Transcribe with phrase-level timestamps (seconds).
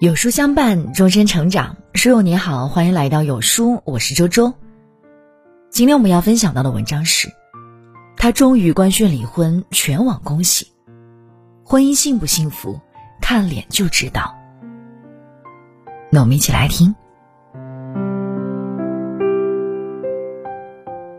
[0.00, 1.76] 有书相伴，终身成长。
[1.92, 4.54] 书友你好，欢迎来到有书，我是周周。
[5.68, 7.28] 今天我们要分享到的文章是：
[8.16, 10.68] 他终于官宣离婚，全网恭喜。
[11.64, 12.80] 婚姻幸不幸福，
[13.20, 14.34] 看脸就知道。
[16.10, 16.94] 那我们一起来听。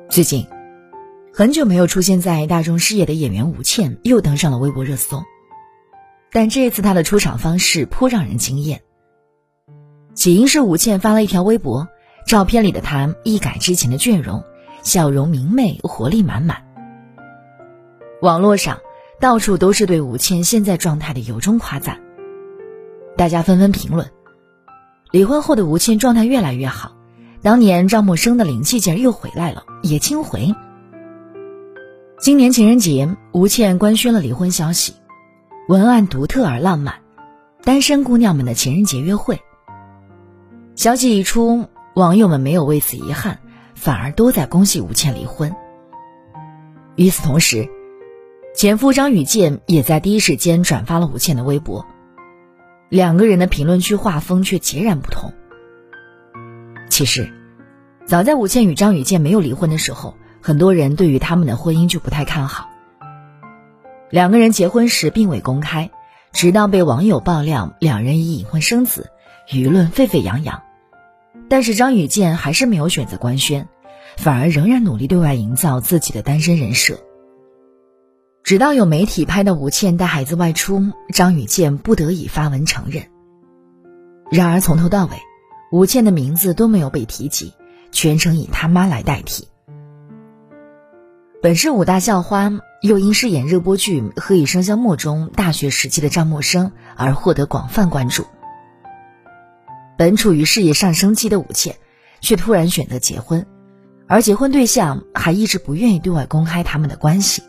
[0.09, 0.47] 最近，
[1.31, 5.21] 很久没有出现在大众视野的演员吴倩又登上了微博热搜。
[6.31, 8.81] 但这次她的出场方式颇让人惊艳。
[10.13, 11.87] 起因是吴倩发了一条微博，
[12.25, 14.43] 照片里的她一改之前的倦容，
[14.83, 16.63] 笑容明媚，活力满满。
[18.21, 18.79] 网络上
[19.19, 21.99] 到处都是对吴倩现在状态的由衷夸赞，
[23.17, 24.09] 大家纷纷评论：
[25.11, 26.95] 离婚后的吴倩状态越来越好，
[27.41, 30.53] 当年赵默笙的灵气劲儿又回来了，也轻回。
[32.19, 34.93] 今年情人节，吴倩官宣了离婚消息。
[35.67, 36.95] 文案独特而浪漫，
[37.63, 39.39] 单身姑娘们的情人节约会。
[40.75, 43.39] 消息一出，网友们没有为此遗憾，
[43.75, 45.55] 反而都在恭喜吴倩离婚。
[46.95, 47.69] 与此同时，
[48.55, 51.85] 前夫张雨健也在第一时间转发了吴倩的微博，
[52.89, 55.31] 两个人的评论区画风却截然不同。
[56.89, 57.31] 其实，
[58.07, 62.70] 早在吴倩与张雨健没有离婚的时候，很多人对于他们的婚姻就不太看好。
[64.11, 65.89] 两个人结婚时并未公开，
[66.33, 69.09] 直到被网友爆料两人已隐婚生子，
[69.49, 70.61] 舆论沸沸扬扬。
[71.49, 73.67] 但是张雨健还是没有选择官宣，
[74.17, 76.99] 反而仍然努力对外营造自己的单身人设。
[78.43, 83.05] 直到有媒体拍到吴倩带孩子外出，张雨健不得已发文承认。
[84.29, 85.11] 然而从头到尾，
[85.71, 87.53] 吴倩的名字都没有被提及，
[87.91, 89.47] 全程以他妈来代替。
[91.41, 92.51] 本是五大校花，
[92.81, 98.25] 又因饰演热播剧《何以笙箫默》中大学时期的赵默笙而获得广泛关注。
[99.99, 101.75] 本处于事业上升期的吴倩，
[102.21, 103.45] 却突然选择结婚，
[104.07, 107.43] 而结婚对象还一直不愿意对外公开他们的关系。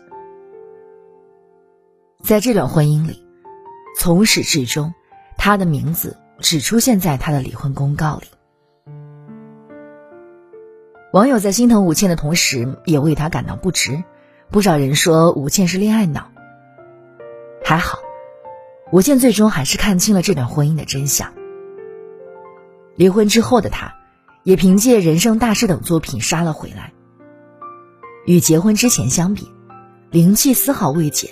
[2.23, 3.25] 在这段婚姻里，
[3.97, 4.93] 从始至终，
[5.35, 8.27] 他的名字只出现在他的离婚公告里。
[11.11, 14.03] 网友在心疼吴倩的同时，也为他感到不值。
[14.53, 16.29] 不少人说吴倩是恋爱脑。
[17.65, 17.97] 还好，
[18.91, 21.33] 吴倩最终还是看清了这段婚姻的真相。
[22.95, 23.95] 离婚之后的她，
[24.43, 26.93] 也凭借《人生大事》等作品杀了回来。
[28.27, 29.51] 与结婚之前相比，
[30.11, 31.31] 灵气丝毫未减。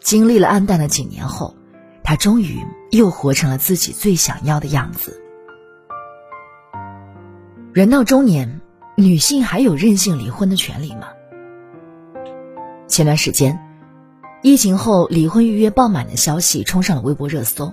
[0.00, 1.54] 经历了暗淡的几年后，
[2.02, 2.58] 她终于
[2.90, 5.20] 又活成了自己最想要的样子。
[7.74, 8.62] 人到中年。
[8.96, 11.08] 女性还有任性离婚的权利吗？
[12.90, 13.58] 前段时间，
[14.42, 17.72] 疫情后离婚预约爆满的消息冲上了微博热搜。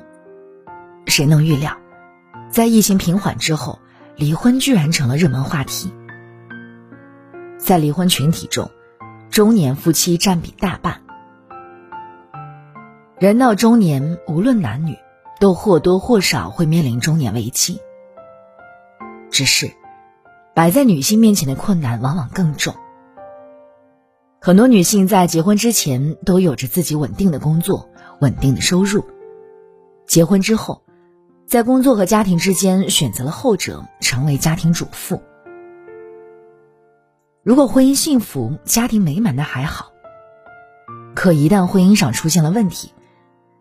[1.07, 1.75] 谁能预料，
[2.51, 3.79] 在疫情平缓之后，
[4.15, 5.91] 离婚居然成了热门话题。
[7.57, 8.69] 在离婚群体中，
[9.31, 11.01] 中年夫妻占比大半。
[13.17, 14.95] 人到中年，无论男女，
[15.39, 17.81] 都或多或少会面临中年危机。
[19.31, 19.71] 只是。
[20.53, 22.73] 摆在女性面前的困难往往更重。
[24.47, 27.89] 很多女性在结婚之前都有着自己稳定的工作、
[28.21, 29.03] 稳定的收入，
[30.05, 30.83] 结婚之后，
[31.45, 35.21] 在工作和家庭之间选择了后者，成为家庭主妇。
[37.43, 39.91] 如果婚姻幸福、家庭美满的还好，
[41.13, 42.93] 可一旦婚姻上出现了问题，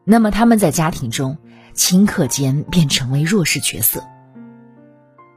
[0.04, 1.36] 那么他们在家庭中
[1.74, 4.04] 顷刻间便成为弱势角色。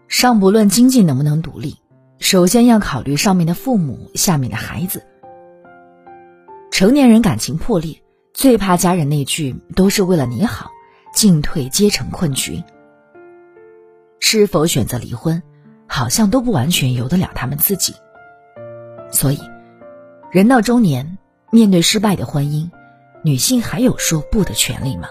[0.08, 1.78] 尚不论经济能不能独立，
[2.20, 5.08] 首先要考虑上面的父母，下面的孩子。
[6.80, 8.02] 成年人感情破裂，
[8.34, 10.72] 最怕家人那句“都是为了你好”，
[11.14, 12.64] 进退皆成困局。
[14.22, 15.44] 是否选择离婚，
[15.88, 17.94] 好像都不完全由得了他们自己。
[19.12, 19.42] 所以，
[20.32, 21.18] 人到中年，
[21.52, 22.70] 面对失败的婚姻，
[23.26, 25.10] 女性还有说不的权利吗？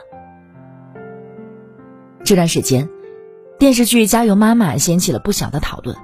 [2.24, 2.88] 这段时间。
[3.58, 5.94] 电视剧《加油妈妈》掀起了不小的讨论，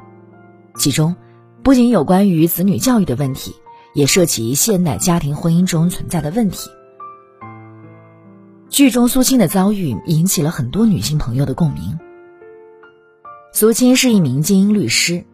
[0.76, 1.16] 其中
[1.62, 3.54] 不仅有关于子女教育的问题，
[3.94, 6.68] 也涉及现代家庭婚姻中存在的问题。
[8.68, 11.98] 剧中苏青的遭遇引起了很多女性朋友的共鸣。
[13.52, 15.24] 苏青是一名精英律师，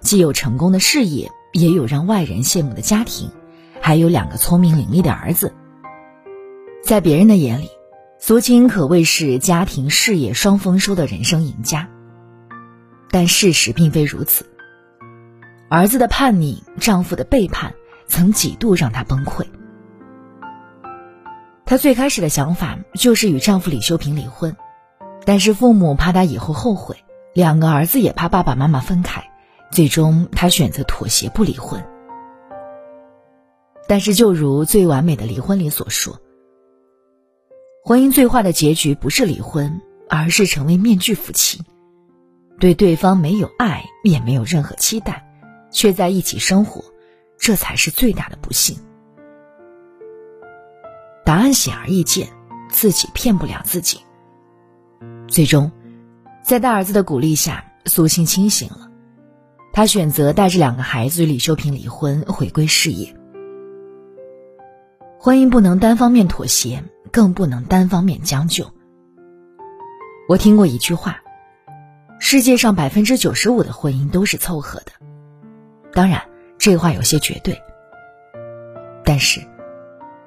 [0.00, 3.30] 既有成功的事业，也有让外人羡慕的家庭，
[3.80, 5.54] 还有两个聪明伶俐的儿子。
[6.84, 7.68] 在别人的眼里。
[8.22, 11.88] 苏青可谓是家庭事业双丰收的人生赢家，
[13.10, 14.44] 但事实并非如此。
[15.70, 17.74] 儿子的叛逆，丈夫的背叛，
[18.10, 19.46] 曾几度让她崩溃。
[21.64, 24.54] 她最开始的想法就是与丈夫李修平离婚，
[25.24, 26.96] 但是父母怕她以后后悔，
[27.32, 29.24] 两个儿子也怕爸爸妈妈分开，
[29.70, 31.82] 最终她选择妥协不离婚。
[33.88, 36.20] 但是，就如《最完美的离婚》里所说，
[37.84, 41.62] 婚姻最坏的结局不是离婚，而是成为面具夫妻，
[42.60, 45.26] 对对方没有爱，也没有任何期待，
[45.72, 46.84] 却在一起生活，
[47.40, 48.78] 这才是最大的不幸。
[51.24, 52.28] 答案显而易见，
[52.68, 54.00] 自己骗不了自己。
[55.26, 55.72] 最终，
[56.42, 58.90] 在大儿子的鼓励下，苏欣清醒了，
[59.72, 63.16] 他选择带着两个孩子与李秀萍离婚，回归事业。
[65.18, 68.70] 婚姻不能单方面妥协，更不能单方面将就。
[70.28, 71.20] 我听过一句话：
[72.18, 74.92] 世界上百分之九十五的婚姻都是凑合的。
[75.92, 76.22] 当然，
[76.60, 77.60] 这话有些绝对。
[79.04, 79.40] 但是，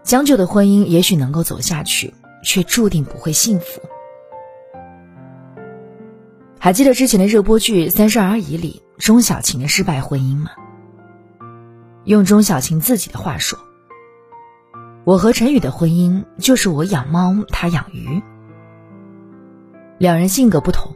[0.01, 2.13] 将就的婚姻也许能够走下去，
[2.44, 3.81] 却注定不会幸福。
[6.59, 10.50] 还记得之前的热播剧《三十而已》里钟小琴的失败婚姻吗？
[12.06, 13.59] 用钟小琴自己的话说。
[15.06, 18.24] 我和陈宇的婚姻就是我养猫，他养鱼。
[19.97, 20.95] 两人性格不同，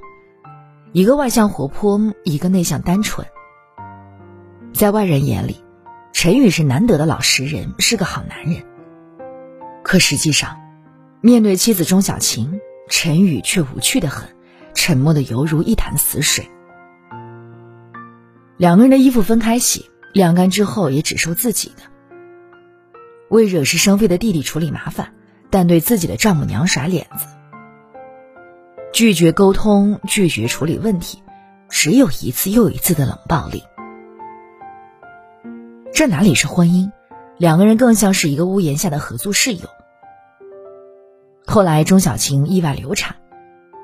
[0.94, 3.28] 一个外向活泼，一个内向单纯。
[4.78, 5.58] 在外人眼里，
[6.14, 8.64] 陈宇是难得的老实人，是个好男人。
[9.84, 10.58] 可实际上，
[11.20, 14.30] 面对妻子钟小琴，陈宇却无趣的很，
[14.76, 16.48] 沉默的犹如一潭死水。
[18.56, 21.84] 两个人的衣服分开洗，晾干之后也只收自己的。
[23.30, 25.14] 为惹是生非的弟弟处理麻烦，
[25.50, 27.26] 但对自己的丈母娘甩脸子，
[28.94, 31.24] 拒绝沟通，拒绝处理问题，
[31.68, 33.64] 只有一次又一次的冷暴力。
[35.98, 36.92] 这哪里是婚姻？
[37.40, 39.68] 两个人更像是一个屋檐下的合租室友。
[41.48, 43.16] 后来钟小晴意外流产，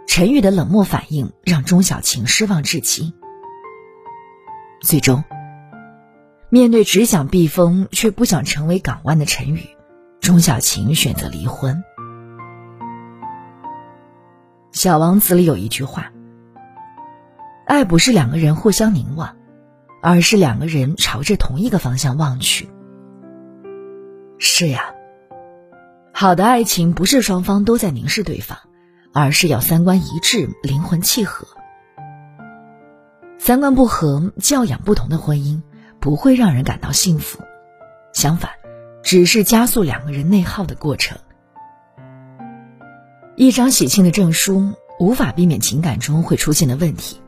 [0.07, 3.15] 陈宇的冷漠反应让钟小晴失望至极。
[4.79, 5.23] 最终。
[6.49, 9.67] 面对只想避风却不想成为港湾的陈宇，
[10.19, 11.83] 钟小琴选择离婚。
[14.79, 16.11] 《小王子》里有一句话
[17.65, 19.35] ：“爱不是两个人互相凝望，
[20.03, 22.69] 而是两个人朝着同一个方向望去。”
[24.37, 24.93] 是呀，
[26.11, 28.59] 好的爱情不是双方都在凝视对方，
[29.13, 31.47] 而是要三观一致、灵魂契合。
[33.39, 35.61] 三观不合、教养不同的婚姻。
[35.99, 37.39] 不会让人感到幸福，
[38.11, 38.51] 相反，
[39.03, 41.17] 只是加速两个人内耗的过程。
[43.37, 47.21] 一张喜庆的证书无法避免情感中会出现的问题，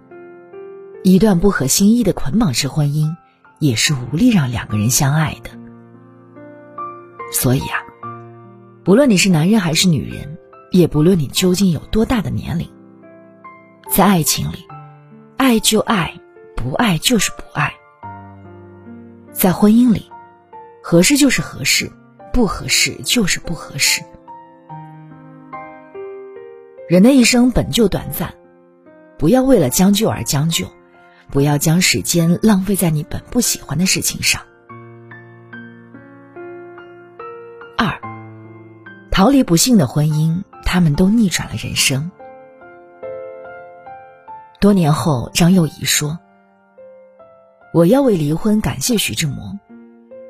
[1.08, 3.16] 一段不合心意的捆绑式婚姻
[3.60, 5.52] 也是无力让两个人相爱的。
[7.32, 7.78] 所以啊，
[8.84, 10.40] 不论你是男人还是女人，
[10.72, 12.68] 也不论你究竟有多大的年龄，
[13.88, 14.66] 在爱情里，
[15.38, 16.12] 爱就爱，
[16.56, 17.72] 不爱就是不爱。
[19.32, 20.10] 在婚姻里，
[20.82, 21.92] 合适就是合适，
[22.34, 24.02] 不合适就是不合适。
[26.90, 28.34] 人的一生本就短暂，
[29.20, 30.66] 不要为了将就而将就，
[31.32, 34.42] 不要将时间浪费在你本不喜欢的事情上。
[37.78, 38.00] 二，
[39.12, 42.12] 逃离不幸的婚姻，他们都逆转了人生。
[44.60, 46.20] 多年后，张幼仪说。
[47.74, 49.60] 我要为离婚感谢徐志摩，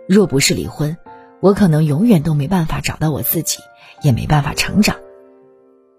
[0.09, 0.97] 若不是离婚，
[1.41, 3.59] 我可能永远都没办法找到我自己，
[4.01, 4.95] 也没办法成长。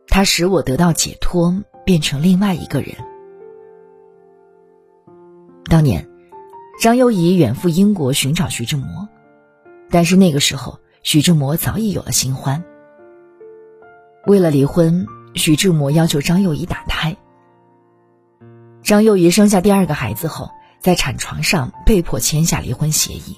[0.08, 2.96] 他使我得到解脱，变成另外一个人。
[5.68, 6.08] 当年，
[6.80, 9.08] 张幼仪远赴英国寻找徐志摩，
[9.90, 12.64] 但是那个时候，徐志摩早已有了新欢。
[14.26, 17.16] 为了离婚，徐志摩要求张幼仪打胎。
[18.82, 20.50] 张幼仪生下第二个孩子后。
[20.78, 23.36] 在产床上被迫签下离婚协议。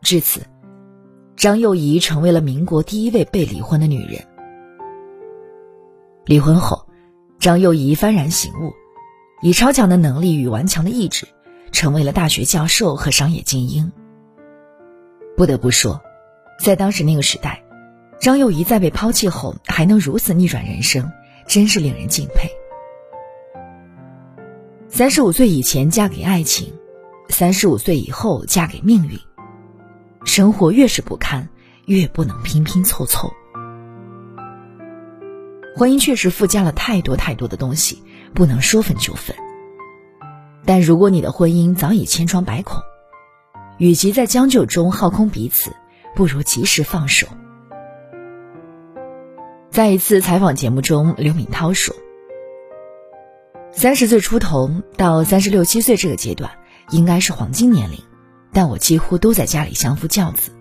[0.00, 0.46] 至此，
[1.36, 4.26] 张幼仪成为了民国第一位被离婚的女人。
[6.24, 6.86] 离婚后，
[7.38, 8.72] 张幼仪幡然醒悟，
[9.42, 11.26] 以超强的能力与顽强的意志，
[11.72, 13.90] 成为了大学教授和商业精英。
[15.36, 16.00] 不得不说，
[16.62, 17.64] 在当时那个时代，
[18.20, 21.10] 张幼仪在被抛弃后还能如此逆转人生，
[21.46, 22.50] 真是令人敬佩。
[24.88, 26.74] 三十五岁以前嫁给爱情，
[27.30, 29.18] 三十五岁以后嫁给命运。
[30.26, 31.48] 生活越是不堪，
[31.86, 33.32] 越不能拼拼凑凑。
[35.76, 38.02] 婚姻确实附加了太多太多的东西，
[38.34, 39.36] 不能说分就分。
[40.64, 42.82] 但如果你的婚姻早已千疮百孔，
[43.78, 45.72] 与其在将就中耗空彼此，
[46.14, 47.26] 不如及时放手。
[49.70, 51.94] 在一次采访节目中，刘敏涛说
[53.72, 56.50] ：“三十岁出头到三十六七岁这个阶段，
[56.90, 57.98] 应该是黄金年龄，
[58.52, 60.52] 但我几乎都在家里相夫教子。”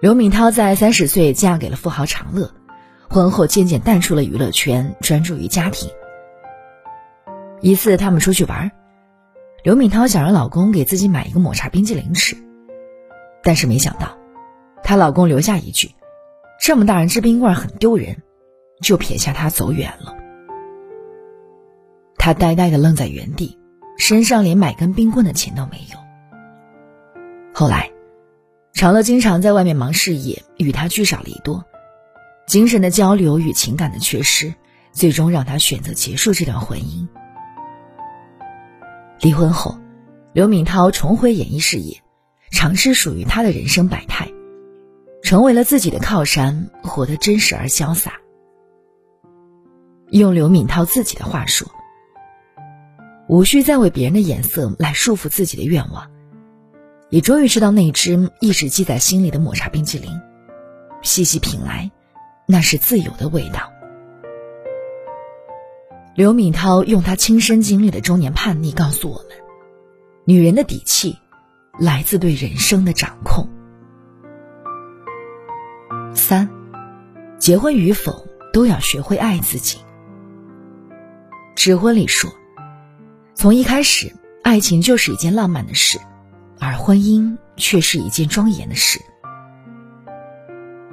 [0.00, 2.52] 刘敏涛在三十岁嫁给了富豪长乐，
[3.08, 5.90] 婚后渐渐淡出了娱乐圈，专注于家庭。
[7.60, 8.70] 一次，他们出去玩，
[9.62, 12.36] 刘敏涛想让老公给自己买一个抹茶冰激凌吃，
[13.42, 14.16] 但是没想到，
[14.82, 15.90] 她老公留下一句
[16.60, 18.22] ：“这么大人吃冰棍很丢人”，
[18.82, 20.14] 就撇下她走远了。
[22.16, 23.58] 她呆呆的愣在原地，
[23.98, 25.98] 身上连买根冰棍的钱都没有。
[27.52, 27.90] 后来。
[28.72, 31.64] 长乐经常在外面忙事业，与他聚少离多，
[32.46, 34.54] 精神的交流与情感的缺失，
[34.92, 37.06] 最终让他选择结束这段婚姻。
[39.20, 39.78] 离婚后，
[40.32, 42.00] 刘敏涛重回演艺事业，
[42.52, 44.30] 尝试属于他的人生百态，
[45.22, 48.12] 成为了自己的靠山，活得真实而潇洒。
[50.10, 51.68] 用刘敏涛自己的话说
[53.28, 56.08] ：“无需再为别人的眼色来束缚自己的愿望。”
[57.10, 60.10] 也终于吃到那只一直记在心里的抹茶冰淇淋，
[61.02, 61.90] 细细品来，
[62.46, 63.72] 那是自由的味道。
[66.14, 69.36] 刘敏涛用她亲身经历的中年叛逆告诉我们：
[70.24, 71.18] 女人的底气，
[71.78, 73.48] 来自对人生的掌控。
[76.14, 76.48] 三，
[77.38, 79.78] 结婚与否都要学会爱自己。
[81.54, 82.30] 指婚里说，
[83.34, 84.10] 从一开始，
[84.42, 85.98] 爱情就是一件浪漫的事。
[86.58, 88.98] 而婚姻却是一件庄严的事。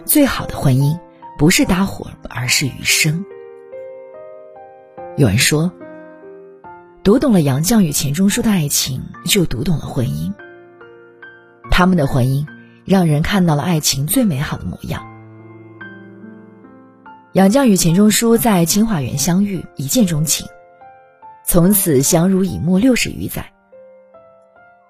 [0.03, 1.00] 最好的婚姻
[1.38, 3.25] 不是搭伙，而是余生。
[5.18, 5.72] 有人说，
[7.04, 10.34] 读懂了杨绛与钱钟书的爱情，就读懂了婚姻。
[11.72, 12.46] 他们的婚姻
[12.86, 15.04] 让人看到了爱情最美好的模样。
[17.34, 20.48] 杨绛与钱钟书在清华园相遇，一见钟情，
[21.48, 23.52] 从此相濡以沫六十余载。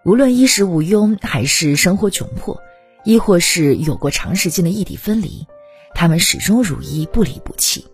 [0.04, 2.62] 无论衣食无忧，还是生活窘迫，
[3.06, 5.48] 亦或是有过长时间的异地分离，
[5.96, 7.86] 他们始终如一，不离不弃。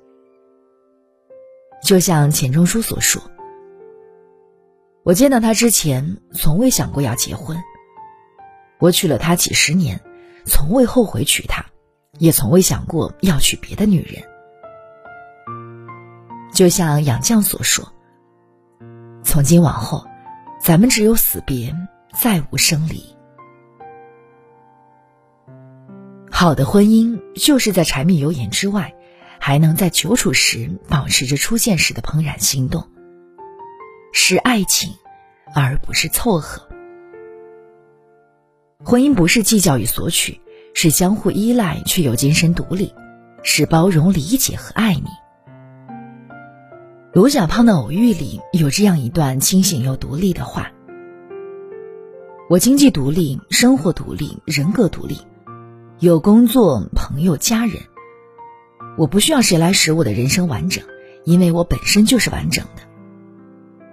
[1.83, 3.21] 就像钱钟书所说
[5.03, 7.57] ：“我见到他之前，从未想过要结婚。
[8.79, 9.99] 我娶了她几十年，
[10.45, 11.65] 从未后悔娶她，
[12.17, 14.23] 也从未想过要娶别的女人。”
[16.53, 17.85] 就像杨绛所说
[19.23, 20.05] ：“从今往后，
[20.61, 21.75] 咱们只有死别。”
[22.19, 23.05] 再无生离。
[26.39, 28.95] 好的婚姻就是在柴米油盐之外，
[29.41, 32.87] 还能在久处时保持着初见时的怦然心动，
[34.13, 34.93] 是爱情，
[35.53, 36.65] 而不是凑合。
[38.85, 40.39] 婚姻不是计较与索取，
[40.73, 42.93] 是相互依赖却又精神独立，
[43.43, 45.09] 是包容、理解和爱你。
[47.11, 50.71] 卢小胖的偶遇里有这样一段清醒又独立的话。
[52.49, 55.17] 我经济独立，生活独立，人格独立，
[56.01, 57.75] 有工作、朋友、家人。
[58.97, 60.81] 我不需要谁来使我的人生完整，
[61.25, 62.83] 因为我本身就是完整的。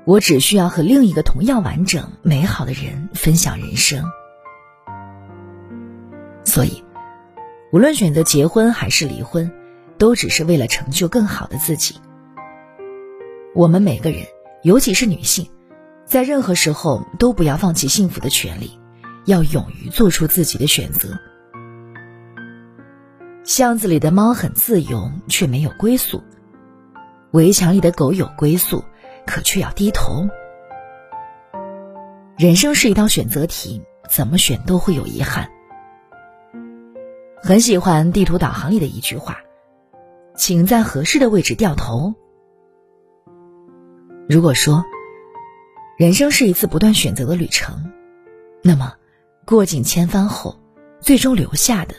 [0.05, 4.05] 我只需要和另一个同样完整、美好的人分享人生。
[6.45, 6.85] 所以，
[7.73, 9.51] 无论选择结婚还是离婚，
[9.99, 11.97] 都只是为了成就更好的自己。
[13.53, 14.25] 我们每个人，
[14.63, 15.51] 尤其是女性。
[16.05, 18.79] 在任何时候都不要放弃幸福的权利，
[19.25, 21.19] 要勇于做出自己的选择。
[23.47, 26.19] 巷子里的猫很自由，却没有归宿；
[27.31, 28.83] 围墙里的狗有归宿，
[29.25, 30.27] 可却要低头。
[32.37, 35.49] 人生是一道选择题，怎么选都会有遗憾。
[37.41, 39.39] 很喜欢地图导航里的一句话
[40.37, 42.13] ：“请在合适的位置掉头。”
[44.29, 44.85] 如果说。
[45.97, 47.91] 人生是一次不断选择的旅程，
[48.63, 48.93] 那么，
[49.47, 50.61] 过尽千帆后，
[51.01, 51.95] 最终留下的，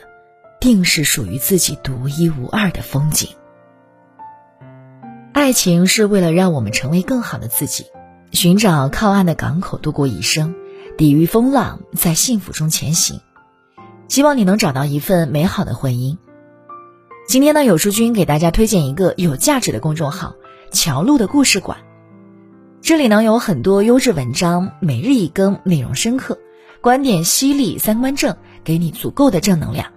[0.60, 3.30] 定是属于自己独一无二的风景。
[5.34, 7.86] 爱情是为了让我们成为更好的自己，
[8.32, 10.56] 寻找靠岸的港口度过一生，
[10.98, 13.22] 抵御风浪，在幸福中前行。
[14.08, 16.18] 希望你能找到一份美好的婚姻。
[17.28, 20.36] 今天呢，有书君给大家推荐一个有价值的公众号——
[20.72, 21.78] 乔路的故事馆。
[22.82, 26.40] 这里呢有很多优质文章，每日一更，内容深刻，
[26.82, 29.92] 观点犀利，三观正，给你足够的正能量。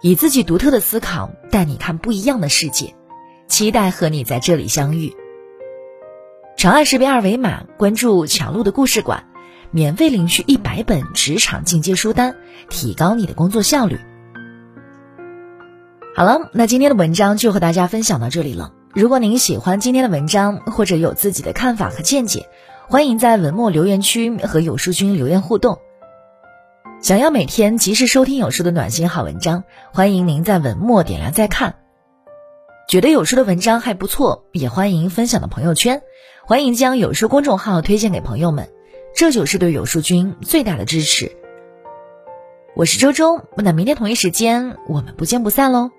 [0.00, 2.94] 以自己独特的思考带你看不一样的世界，
[3.48, 5.12] 期待和你在这里相遇。
[6.56, 9.24] 长按识别二维码关注强路的故事馆，
[9.70, 12.36] 免费领取一百本职场进阶书单，
[12.68, 13.98] 提高你的工作效率。
[16.14, 18.72] 好了，那今天的文章就和大家分享到这里了。
[18.92, 22.48] 如果您喜欢今天的文章，或者有自己的看法和见解，
[22.88, 25.78] 欢迎在文末留言区和有书君留言互动。
[27.00, 29.62] 想要每天及时收听有书的暖心好文章，
[29.92, 31.76] 欢迎您在文末点亮再看。
[32.88, 36.02] 觉得有书的文章还不错，也欢迎分享到朋友圈，
[36.44, 38.68] 欢迎将有书公众号推荐给朋友们，
[39.14, 41.30] 这就是对有书君最大的支持。
[42.74, 45.92] 我是周周，那明天同一时间我们不见不散喽。